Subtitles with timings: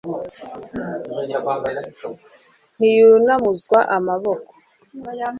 [2.77, 4.51] ntiyunamuzwa amaboko